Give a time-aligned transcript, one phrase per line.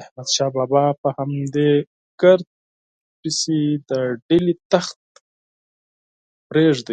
[0.00, 1.70] احمد شاه بابا په همدې
[2.20, 2.46] ګرد
[3.20, 3.58] پسې
[3.90, 3.90] د
[4.28, 4.98] ډیلي تخت
[6.48, 6.88] پرېښود.